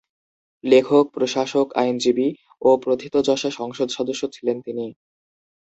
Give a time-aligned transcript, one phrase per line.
[0.63, 2.27] লেখক, প্রশাসক, আইনজীবী
[2.61, 4.85] ও প্রথিতযশা সংসদ সদস্য ছিলেন তিনি।